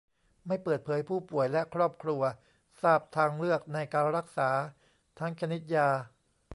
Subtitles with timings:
[0.47, 2.21] ไม่เปิดเผย ผู้ป่วย และ ครอบครัว
[2.81, 4.49] ทราบทางเลือกในการรักษา
[5.19, 5.89] ทั้งชนิดยา